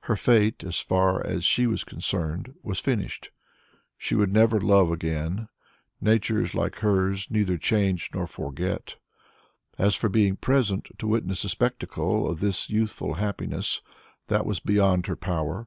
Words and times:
Her 0.00 0.18
life, 0.26 0.62
as 0.62 0.80
far 0.80 1.26
as 1.26 1.42
she 1.42 1.66
was 1.66 1.84
concerned, 1.84 2.52
was 2.62 2.80
finished; 2.80 3.30
she 3.96 4.14
would 4.14 4.30
never 4.30 4.60
love 4.60 4.90
again; 4.92 5.48
natures 6.02 6.54
like 6.54 6.80
hers 6.80 7.28
neither 7.30 7.56
change 7.56 8.10
nor 8.12 8.26
forget. 8.26 8.96
As 9.78 9.94
for 9.94 10.10
being 10.10 10.36
present 10.36 10.90
to 10.98 11.06
witness 11.06 11.44
the 11.44 11.48
spectacle 11.48 12.28
of 12.28 12.40
this 12.40 12.68
youthful 12.68 13.14
happiness, 13.14 13.80
that 14.26 14.44
was 14.44 14.60
beyond 14.60 15.06
her 15.06 15.16
power. 15.16 15.66